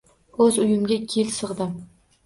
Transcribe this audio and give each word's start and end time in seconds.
O`z 0.45 0.57
uyimga 0.63 0.97
ikki 0.97 1.23
yil 1.23 1.31
sig`dim 1.39 1.81